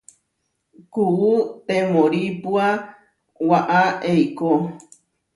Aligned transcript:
Kuú 0.91 1.31
temóripua 1.67 2.67
waʼá 3.49 3.79
eikó. 4.11 4.49